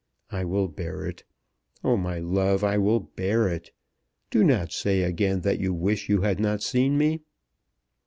I 0.31 0.45
will 0.45 0.67
bear 0.67 1.05
it. 1.05 1.25
Oh, 1.83 1.95
my 1.95 2.17
love, 2.17 2.63
I 2.63 2.79
will 2.79 3.01
bear 3.01 3.47
it. 3.47 3.69
Do 4.31 4.43
not 4.43 4.71
say 4.71 5.03
again 5.03 5.41
that 5.41 5.59
you 5.59 5.75
wish 5.75 6.09
you 6.09 6.21
had 6.21 6.39
not 6.39 6.63
seen 6.63 6.97
me." 6.97 7.19